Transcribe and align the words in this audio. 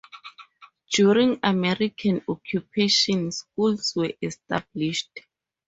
During 0.91 1.39
American 1.43 2.23
occupation 2.27 3.31
schools 3.31 3.93
were 3.95 4.13
established. 4.19 5.11